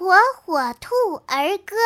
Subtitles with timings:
[0.00, 0.14] 火
[0.46, 0.94] 火兔
[1.26, 1.76] 儿歌。